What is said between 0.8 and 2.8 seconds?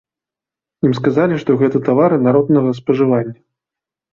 Ім сказалі, што гэта тавары народнага